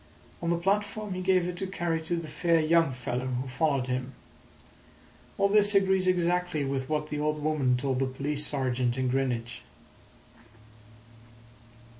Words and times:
On 0.41 0.49
the 0.49 0.57
platform 0.57 1.13
he 1.13 1.21
gave 1.21 1.47
it 1.47 1.57
to 1.57 1.67
carry 1.67 2.01
to 2.05 2.15
the 2.15 2.27
fair 2.27 2.59
young 2.59 2.91
fellow 2.91 3.27
who 3.27 3.47
followed 3.47 3.85
him. 3.85 4.15
All 5.37 5.47
this 5.47 5.75
agrees 5.75 6.07
exactly 6.07 6.65
with 6.65 6.89
what 6.89 7.09
the 7.11 7.19
old 7.19 7.43
woman 7.43 7.77
told 7.77 7.99
the 7.99 8.07
police 8.07 8.47
sergeant 8.47 8.97
in 8.97 9.09
Greenwich." 9.09 9.61